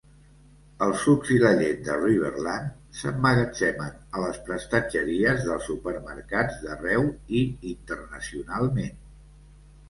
[0.83, 7.07] Els sucs i la llet de Riverland s'emmagatzemen a les prestatgeries dels supermercats d'arreu
[7.43, 8.99] i internacionalment.